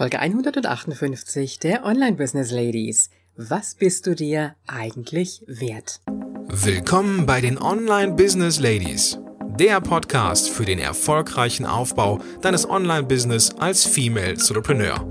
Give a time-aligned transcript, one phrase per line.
[0.00, 3.10] Folge 158 der Online Business Ladies.
[3.36, 6.00] Was bist du dir eigentlich wert?
[6.48, 9.18] Willkommen bei den Online Business Ladies,
[9.58, 15.06] der Podcast für den erfolgreichen Aufbau deines Online Business als Female Entrepreneur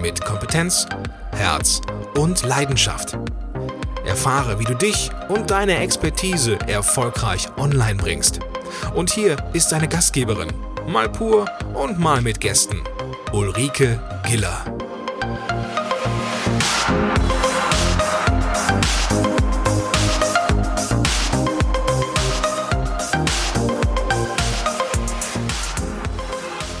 [0.00, 0.88] mit Kompetenz,
[1.36, 1.80] Herz
[2.18, 3.16] und Leidenschaft.
[4.04, 8.40] Erfahre, wie du dich und deine Expertise erfolgreich online bringst.
[8.96, 10.52] Und hier ist deine Gastgeberin,
[10.88, 12.82] mal pur und mal mit Gästen,
[13.32, 14.00] Ulrike
[14.32, 14.64] Giller.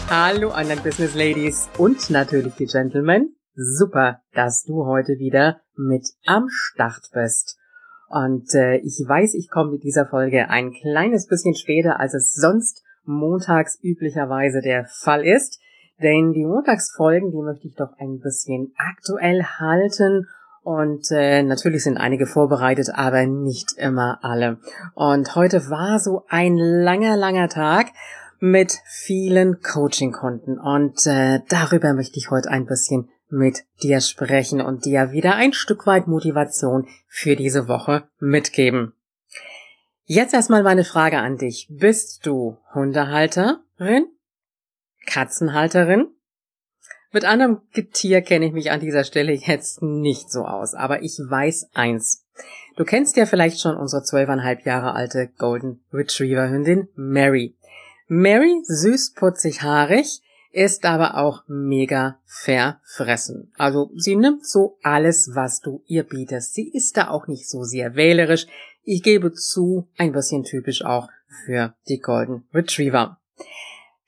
[0.08, 3.36] Hallo anderen Business Ladies und natürlich die Gentlemen.
[3.54, 7.58] Super, dass du heute wieder mit am Start bist.
[8.08, 12.32] Und äh, ich weiß, ich komme mit dieser Folge ein kleines bisschen später, als es
[12.32, 15.58] sonst montags üblicherweise der Fall ist.
[16.02, 20.26] Denn die Montagsfolgen, die möchte ich doch ein bisschen aktuell halten.
[20.62, 24.58] Und äh, natürlich sind einige vorbereitet, aber nicht immer alle.
[24.94, 27.88] Und heute war so ein langer, langer Tag
[28.38, 30.58] mit vielen Coaching-Kunden.
[30.58, 35.52] Und äh, darüber möchte ich heute ein bisschen mit dir sprechen und dir wieder ein
[35.52, 38.92] Stück weit Motivation für diese Woche mitgeben.
[40.04, 41.68] Jetzt erstmal meine Frage an dich.
[41.70, 44.06] Bist du Hundehalterin?
[45.06, 46.08] Katzenhalterin?
[47.12, 51.18] Mit anderem Getier kenne ich mich an dieser Stelle jetzt nicht so aus, aber ich
[51.18, 52.24] weiß eins.
[52.76, 57.54] Du kennst ja vielleicht schon unsere zwölfeinhalb Jahre alte Golden Retriever Hündin Mary.
[58.08, 63.52] Mary, süß, putzig, haarig, ist aber auch mega verfressen.
[63.56, 66.54] Also sie nimmt so alles, was du ihr bietest.
[66.54, 68.46] Sie ist da auch nicht so sehr wählerisch.
[68.84, 71.08] Ich gebe zu, ein bisschen typisch auch
[71.44, 73.18] für die Golden Retriever.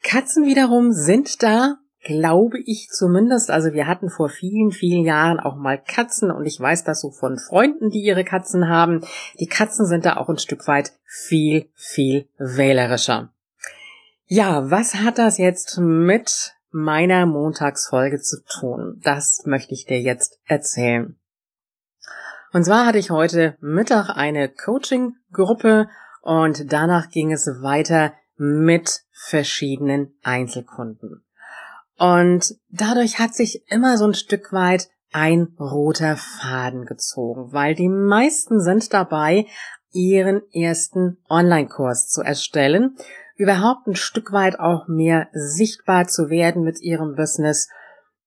[0.05, 3.50] Katzen wiederum sind da, glaube ich zumindest.
[3.50, 7.10] Also wir hatten vor vielen, vielen Jahren auch mal Katzen und ich weiß das so
[7.10, 9.00] von Freunden, die ihre Katzen haben.
[9.41, 13.31] Die Katzen sind da auch ein Stück weit viel, viel wählerischer.
[14.26, 19.00] Ja, was hat das jetzt mit meiner Montagsfolge zu tun?
[19.03, 21.16] Das möchte ich dir jetzt erzählen.
[22.53, 25.88] Und zwar hatte ich heute Mittag eine Coaching-Gruppe
[26.20, 31.25] und danach ging es weiter mit verschiedenen Einzelkunden.
[31.97, 37.89] Und dadurch hat sich immer so ein Stück weit ein roter Faden gezogen, weil die
[37.89, 39.47] meisten sind dabei,
[39.93, 42.97] ihren ersten Online-Kurs zu erstellen
[43.37, 47.69] überhaupt ein Stück weit auch mehr sichtbar zu werden mit ihrem Business.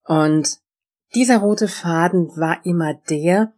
[0.04, 0.60] Und
[1.16, 3.54] dieser rote Faden war immer der,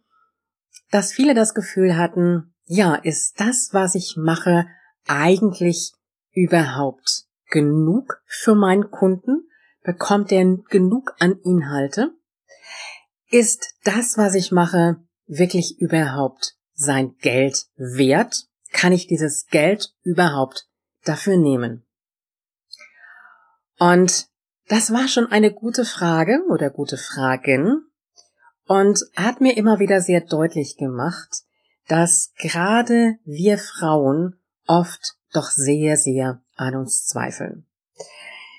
[0.90, 4.66] dass viele das Gefühl hatten, ja, ist das, was ich mache,
[5.06, 5.92] eigentlich
[6.32, 9.48] überhaupt genug für meinen Kunden?
[9.82, 12.12] Bekommt er genug an Inhalte?
[13.28, 14.96] Ist das, was ich mache,
[15.26, 18.46] wirklich überhaupt sein Geld wert?
[18.72, 20.68] Kann ich dieses Geld überhaupt
[21.04, 21.86] dafür nehmen?
[23.78, 24.28] Und
[24.68, 27.90] das war schon eine gute Frage oder gute Fragen
[28.66, 31.42] und hat mir immer wieder sehr deutlich gemacht,
[31.88, 37.66] dass gerade wir Frauen oft doch sehr, sehr an uns zweifeln.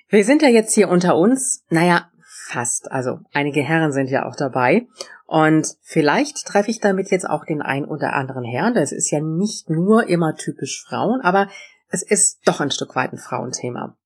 [0.09, 2.09] Wir sind ja jetzt hier unter uns, naja,
[2.47, 4.87] fast, also einige Herren sind ja auch dabei
[5.25, 9.21] und vielleicht treffe ich damit jetzt auch den ein oder anderen Herrn, das ist ja
[9.21, 11.47] nicht nur immer typisch Frauen, aber
[11.89, 13.97] es ist doch ein Stück weit ein Frauenthema.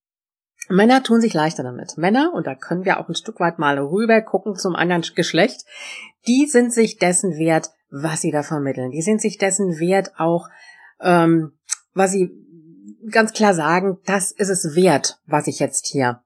[0.70, 1.98] Männer tun sich leichter damit.
[1.98, 5.66] Männer, und da können wir auch ein Stück weit mal rüber gucken zum anderen Geschlecht,
[6.28, 8.92] die sind sich dessen wert, was sie da vermitteln.
[8.92, 10.50] Die sind sich dessen wert auch,
[11.00, 11.54] ähm,
[11.94, 12.45] was sie
[13.10, 16.22] ganz klar sagen, das ist es wert, was ich jetzt hier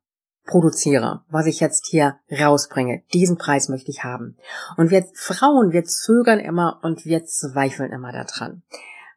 [0.45, 3.03] produziere, was ich jetzt hier rausbringe.
[3.13, 4.35] Diesen Preis möchte ich haben.
[4.77, 8.63] Und wir Frauen, wir zögern immer und wir zweifeln immer daran.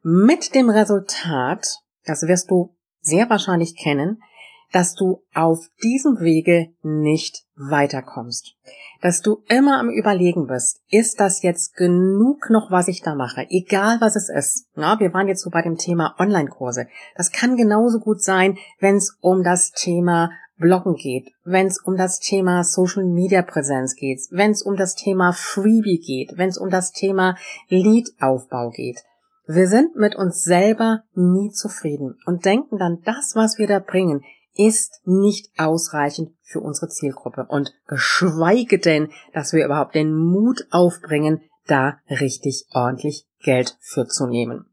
[0.03, 4.23] Mit dem Resultat, das wirst du sehr wahrscheinlich kennen,
[4.73, 8.55] dass du auf diesem Wege nicht weiterkommst.
[9.01, 13.47] Dass du immer am Überlegen bist, ist das jetzt genug noch, was ich da mache?
[13.51, 14.67] Egal was es ist.
[14.75, 16.87] Na, wir waren jetzt so bei dem Thema Online-Kurse.
[17.17, 21.97] Das kann genauso gut sein, wenn es um das Thema Bloggen geht, wenn es um
[21.97, 26.59] das Thema Social Media Präsenz geht, wenn es um das Thema Freebie geht, wenn es
[26.59, 27.37] um das Thema
[27.69, 29.03] Lead-Aufbau geht.
[29.47, 34.23] Wir sind mit uns selber nie zufrieden und denken dann, das, was wir da bringen,
[34.55, 41.43] ist nicht ausreichend für unsere Zielgruppe und geschweige denn, dass wir überhaupt den Mut aufbringen,
[41.67, 44.67] da richtig ordentlich Geld für zu nehmen.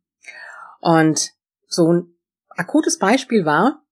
[0.82, 1.32] Und
[1.68, 2.16] so ein
[2.50, 3.84] akutes Beispiel war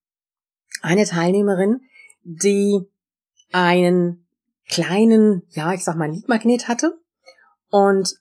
[0.81, 1.81] eine Teilnehmerin,
[2.23, 2.81] die
[3.51, 4.27] einen
[4.67, 6.99] kleinen, ja, ich sag mal, Leadmagnet hatte
[7.69, 8.19] und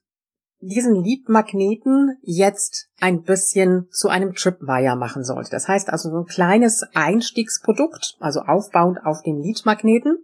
[0.61, 5.51] diesen Leadmagneten jetzt ein bisschen zu einem Tripwire machen sollte.
[5.51, 10.19] Das heißt also so ein kleines Einstiegsprodukt, also aufbauend auf dem Leadmagneten,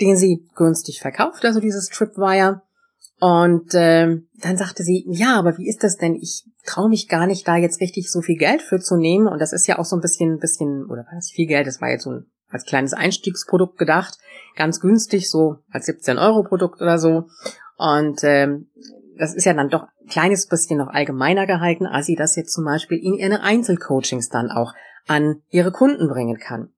[0.00, 2.62] den sie günstig verkauft, also dieses Tripwire.
[3.18, 6.16] Und äh, dann sagte sie, ja, aber wie ist das denn?
[6.16, 9.26] Ich traue mich gar nicht, da jetzt richtig so viel Geld für zu nehmen.
[9.26, 11.66] Und das ist ja auch so ein bisschen, bisschen, oder war das viel Geld?
[11.66, 14.18] Das war jetzt so ein als kleines Einstiegsprodukt gedacht,
[14.54, 17.28] ganz günstig, so als 17 Euro Produkt oder so.
[17.76, 18.68] Und ähm,
[19.18, 22.52] das ist ja dann doch ein kleines bisschen noch allgemeiner gehalten, als sie das jetzt
[22.52, 24.72] zum Beispiel in ihre Einzelcoachings dann auch
[25.06, 26.70] an ihre Kunden bringen kann.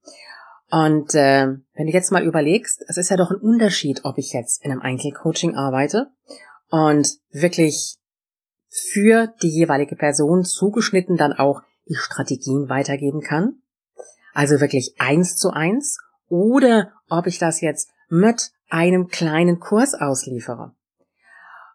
[0.70, 4.32] Und äh, wenn du jetzt mal überlegst, es ist ja doch ein Unterschied, ob ich
[4.32, 6.08] jetzt in einem Einzelcoaching arbeite
[6.68, 7.96] und wirklich
[8.68, 13.62] für die jeweilige Person zugeschnitten dann auch die Strategien weitergeben kann.
[14.34, 15.98] Also wirklich eins zu eins.
[16.28, 20.74] Oder ob ich das jetzt mit einem kleinen Kurs ausliefere.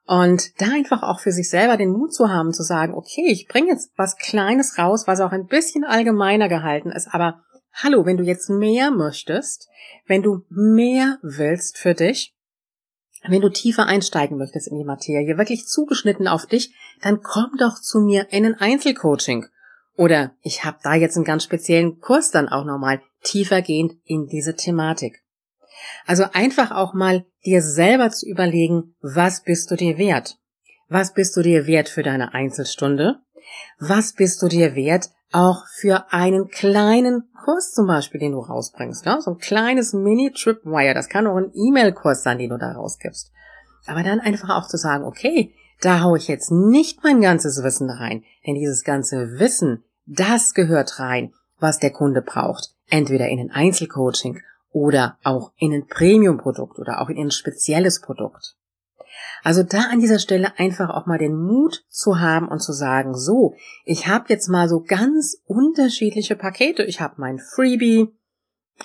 [0.05, 3.47] Und da einfach auch für sich selber den Mut zu haben, zu sagen, okay, ich
[3.47, 7.41] bringe jetzt was Kleines raus, was auch ein bisschen allgemeiner gehalten ist, aber
[7.73, 9.69] hallo, wenn du jetzt mehr möchtest,
[10.05, 12.35] wenn du mehr willst für dich,
[13.25, 17.79] wenn du tiefer einsteigen möchtest in die Materie, wirklich zugeschnitten auf dich, dann komm doch
[17.79, 19.45] zu mir in ein Einzelcoaching.
[19.95, 24.55] Oder ich habe da jetzt einen ganz speziellen Kurs dann auch nochmal tiefergehend in diese
[24.55, 25.22] Thematik.
[26.05, 30.37] Also einfach auch mal dir selber zu überlegen, was bist du dir wert?
[30.89, 33.19] Was bist du dir wert für deine Einzelstunde?
[33.79, 39.05] Was bist du dir wert auch für einen kleinen Kurs zum Beispiel, den du rausbringst?
[39.05, 39.19] Ja?
[39.21, 43.31] So ein kleines Mini-Tripwire, das kann auch ein E-Mail-Kurs sein, den du da rausgibst.
[43.85, 47.89] Aber dann einfach auch zu sagen, okay, da hau ich jetzt nicht mein ganzes Wissen
[47.89, 53.51] rein, denn dieses ganze Wissen, das gehört rein, was der Kunde braucht, entweder in ein
[53.51, 54.41] Einzelcoaching
[54.73, 58.57] oder auch in ein Premium-Produkt oder auch in ein spezielles Produkt.
[59.43, 63.15] Also da an dieser Stelle einfach auch mal den Mut zu haben und zu sagen,
[63.15, 63.55] so,
[63.85, 66.83] ich habe jetzt mal so ganz unterschiedliche Pakete.
[66.83, 68.09] Ich habe mein Freebie,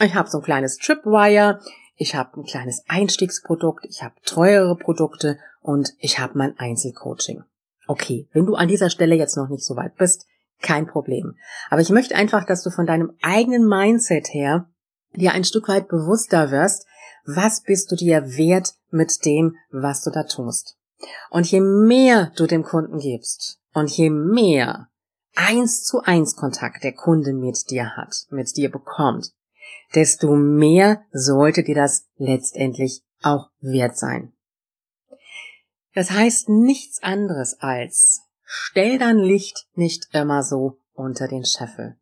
[0.00, 1.60] ich habe so ein kleines Tripwire,
[1.96, 7.44] ich habe ein kleines Einstiegsprodukt, ich habe teurere Produkte und ich habe mein Einzelcoaching.
[7.86, 10.26] Okay, wenn du an dieser Stelle jetzt noch nicht so weit bist,
[10.60, 11.36] kein Problem.
[11.70, 14.68] Aber ich möchte einfach, dass du von deinem eigenen Mindset her
[15.14, 16.86] dir ein Stück weit bewusster wirst,
[17.24, 20.76] was bist du dir wert mit dem, was du da tust.
[21.30, 24.88] Und je mehr du dem Kunden gibst und je mehr
[25.34, 29.32] eins zu eins Kontakt der Kunde mit dir hat, mit dir bekommt,
[29.94, 34.32] desto mehr sollte dir das letztendlich auch wert sein.
[35.94, 41.96] Das heißt nichts anderes als, stell dein Licht nicht immer so unter den Scheffel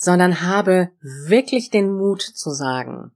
[0.00, 3.12] sondern habe wirklich den Mut zu sagen,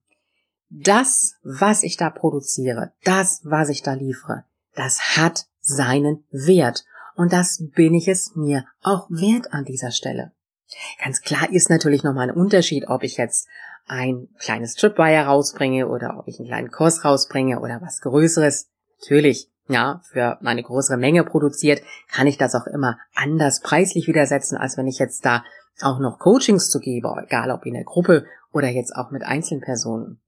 [0.69, 4.45] das, was ich da produziere, das, was ich da liefere,
[4.75, 6.85] das hat seinen Wert.
[7.17, 10.33] Und das bin ich es mir auch wert an dieser Stelle.
[11.03, 13.49] Ganz klar ist natürlich nochmal ein Unterschied, ob ich jetzt
[13.87, 18.69] ein kleines Tripwire rausbringe oder ob ich einen kleinen Kurs rausbringe oder was Größeres.
[19.01, 24.56] Natürlich, ja, für eine größere Menge produziert, kann ich das auch immer anders preislich widersetzen,
[24.56, 25.44] als wenn ich jetzt da
[25.81, 30.20] auch noch Coachings zu geben, egal ob in der Gruppe oder jetzt auch mit Einzelpersonen.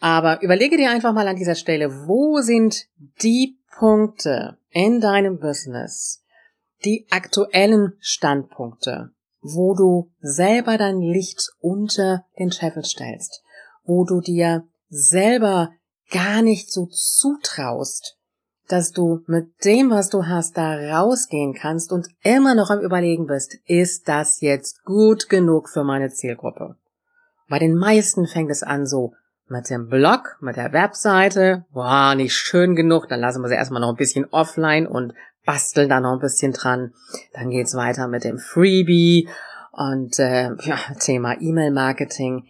[0.00, 2.86] Aber überlege dir einfach mal an dieser Stelle, wo sind
[3.22, 6.22] die Punkte in deinem Business,
[6.84, 13.42] die aktuellen Standpunkte, wo du selber dein Licht unter den Scheffel stellst,
[13.84, 15.70] wo du dir selber
[16.10, 18.18] gar nicht so zutraust,
[18.68, 23.26] dass du mit dem, was du hast, da rausgehen kannst und immer noch am Überlegen
[23.26, 26.76] bist, ist das jetzt gut genug für meine Zielgruppe?
[27.48, 29.12] Bei den meisten fängt es an so
[29.48, 33.82] mit dem Blog, mit der Webseite, boah, nicht schön genug, dann lassen wir sie erstmal
[33.82, 35.12] noch ein bisschen offline und
[35.44, 36.94] basteln da noch ein bisschen dran.
[37.34, 39.28] Dann geht's weiter mit dem Freebie
[39.72, 42.46] und äh, ja, Thema E-Mail-Marketing.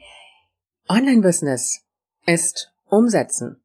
[0.88, 1.82] Online-Business
[2.26, 3.63] ist umsetzen.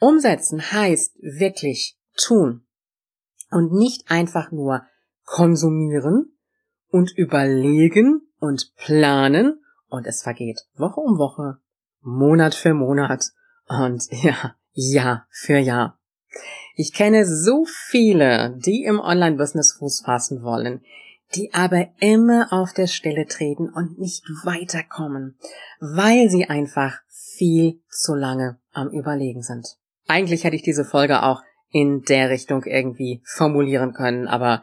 [0.00, 2.64] Umsetzen heißt wirklich tun
[3.50, 4.82] und nicht einfach nur
[5.24, 6.38] konsumieren
[6.90, 11.58] und überlegen und planen und es vergeht Woche um Woche,
[12.00, 13.32] Monat für Monat
[13.66, 15.98] und ja, Jahr für Jahr.
[16.76, 20.82] Ich kenne so viele, die im Online-Business Fuß fassen wollen,
[21.34, 25.36] die aber immer auf der Stelle treten und nicht weiterkommen,
[25.80, 29.76] weil sie einfach viel zu lange am Überlegen sind.
[30.08, 34.62] Eigentlich hätte ich diese Folge auch in der Richtung irgendwie formulieren können, aber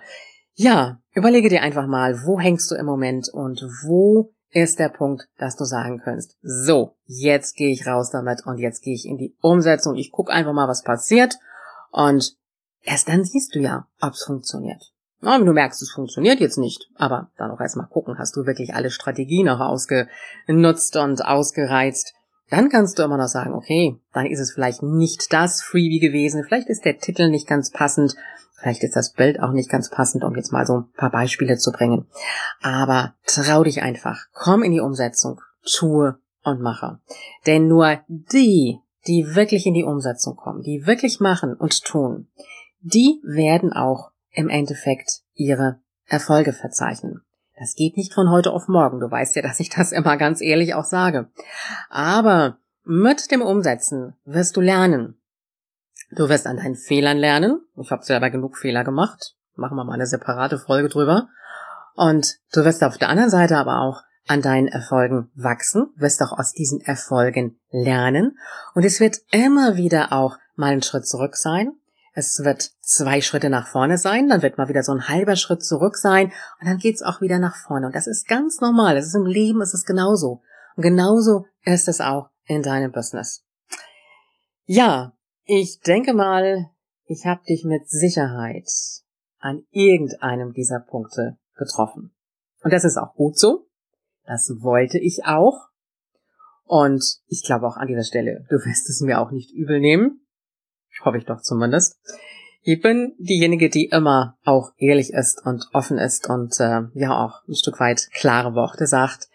[0.56, 5.28] ja, überlege dir einfach mal, wo hängst du im Moment und wo ist der Punkt,
[5.38, 9.18] dass du sagen kannst, so, jetzt gehe ich raus damit und jetzt gehe ich in
[9.18, 9.96] die Umsetzung.
[9.96, 11.36] Ich gucke einfach mal, was passiert
[11.92, 12.36] und
[12.82, 14.82] erst dann siehst du ja, ob es funktioniert.
[15.22, 18.76] Ja, du merkst, es funktioniert jetzt nicht, aber dann auch erstmal gucken, hast du wirklich
[18.76, 22.14] alle Strategien auch ausgenutzt und ausgereizt.
[22.50, 26.44] Dann kannst du immer noch sagen, okay, dann ist es vielleicht nicht das Freebie gewesen,
[26.44, 28.16] vielleicht ist der Titel nicht ganz passend,
[28.60, 31.58] vielleicht ist das Bild auch nicht ganz passend, um jetzt mal so ein paar Beispiele
[31.58, 32.06] zu bringen.
[32.62, 37.00] Aber trau dich einfach, komm in die Umsetzung, tue und mache.
[37.48, 42.28] Denn nur die, die wirklich in die Umsetzung kommen, die wirklich machen und tun,
[42.82, 47.25] die werden auch im Endeffekt ihre Erfolge verzeichnen.
[47.58, 49.00] Das geht nicht von heute auf morgen.
[49.00, 51.30] Du weißt ja, dass ich das immer ganz ehrlich auch sage.
[51.90, 55.18] Aber mit dem Umsetzen wirst du lernen.
[56.12, 57.62] Du wirst an deinen Fehlern lernen.
[57.78, 59.36] Ich habe selber genug Fehler gemacht.
[59.56, 61.30] Machen wir mal eine separate Folge drüber.
[61.96, 66.38] Und du wirst auf der anderen Seite aber auch an deinen Erfolgen wachsen, wirst auch
[66.38, 68.38] aus diesen Erfolgen lernen.
[68.74, 71.74] Und es wird immer wieder auch mal ein Schritt zurück sein.
[72.18, 75.66] Es wird zwei Schritte nach vorne sein, dann wird mal wieder so ein halber Schritt
[75.66, 76.32] zurück sein
[76.62, 77.88] und dann geht's auch wieder nach vorne.
[77.88, 78.96] Und das ist ganz normal.
[78.96, 80.42] Das ist im Leben, ist es genauso.
[80.78, 83.44] Und genauso ist es auch in deinem Business.
[84.64, 85.12] Ja,
[85.44, 86.70] ich denke mal,
[87.04, 88.70] ich habe dich mit Sicherheit
[89.40, 92.16] an irgendeinem dieser Punkte getroffen.
[92.64, 93.68] Und das ist auch gut so.
[94.26, 95.68] Das wollte ich auch.
[96.64, 100.25] Und ich glaube auch an dieser Stelle, du wirst es mir auch nicht übel nehmen.
[101.04, 102.00] Hoffe ich doch zumindest.
[102.62, 107.48] Ich bin diejenige, die immer auch ehrlich ist und offen ist und äh, ja auch
[107.48, 109.30] ein Stück weit klare Worte sagt.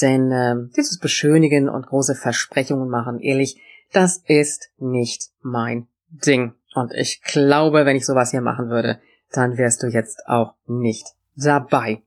[0.00, 3.60] Denn äh, dieses Beschönigen und große Versprechungen machen, ehrlich,
[3.92, 6.54] das ist nicht mein Ding.
[6.74, 8.98] Und ich glaube, wenn ich sowas hier machen würde,
[9.30, 12.02] dann wärst du jetzt auch nicht dabei.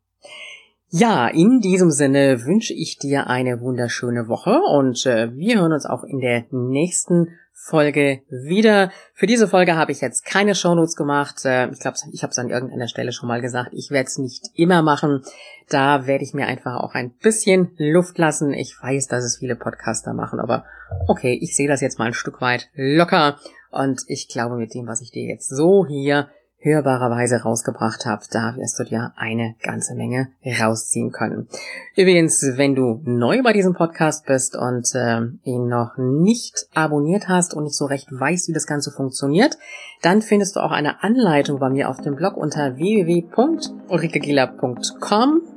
[0.90, 5.86] Ja, in diesem Sinne wünsche ich dir eine wunderschöne Woche und äh, wir hören uns
[5.86, 8.92] auch in der nächsten Folge wieder.
[9.14, 11.46] Für diese Folge habe ich jetzt keine Shownotes gemacht.
[11.46, 13.70] Äh, ich glaube, ich habe es an irgendeiner Stelle schon mal gesagt.
[13.72, 15.24] Ich werde es nicht immer machen.
[15.70, 18.54] Da werde ich mir einfach auch ein bisschen Luft lassen.
[18.54, 20.66] Ich weiß, dass es viele Podcaster machen, aber
[21.08, 23.40] okay, ich sehe das jetzt mal ein Stück weit locker.
[23.72, 26.28] Und ich glaube, mit dem, was ich dir jetzt so hier
[26.66, 31.48] hörbarerweise rausgebracht habe, da wirst du dir eine ganze Menge rausziehen können.
[31.96, 37.54] Übrigens, wenn du neu bei diesem Podcast bist und äh, ihn noch nicht abonniert hast
[37.54, 39.58] und nicht so recht weißt, wie das Ganze funktioniert,
[40.02, 45.55] dann findest du auch eine Anleitung bei mir auf dem Blog unter www.ulrikegila.com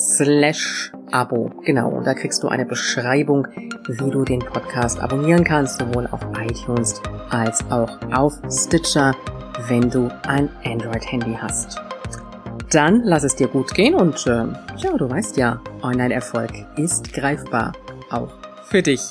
[0.00, 1.50] slash Abo.
[1.64, 3.46] Genau, und da kriegst du eine Beschreibung,
[3.88, 9.12] wie du den Podcast abonnieren kannst, sowohl auf iTunes als auch auf Stitcher
[9.68, 11.80] wenn du ein Android-Handy hast.
[12.70, 14.44] Dann lass es dir gut gehen und äh,
[14.76, 17.72] ja, du weißt ja, Online-Erfolg ist greifbar,
[18.10, 18.32] auch
[18.64, 19.10] für dich.